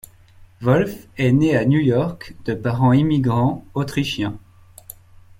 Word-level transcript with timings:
Wolf 0.61 1.07
est 1.17 1.31
né 1.31 1.55
à 1.55 1.63
New 1.63 1.79
York 1.79 2.33
de 2.45 2.55
parents 2.55 2.91
immigrants 2.91 3.63
autrichiens. 3.75 4.39